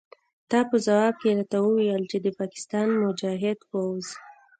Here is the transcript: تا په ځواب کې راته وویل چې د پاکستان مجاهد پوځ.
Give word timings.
تا 0.49 0.59
په 0.69 0.75
ځواب 0.85 1.13
کې 1.21 1.29
راته 1.37 1.57
وویل 1.61 2.03
چې 2.11 2.17
د 2.25 2.27
پاکستان 2.39 2.87
مجاهد 3.03 3.59
پوځ. 3.69 4.05